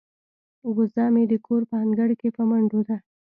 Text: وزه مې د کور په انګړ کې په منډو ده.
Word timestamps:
وزه 0.77 1.05
مې 1.13 1.23
د 1.31 1.33
کور 1.45 1.61
په 1.69 1.75
انګړ 1.83 2.09
کې 2.19 2.29
په 2.35 2.43
منډو 2.49 2.79
ده. 2.87 2.97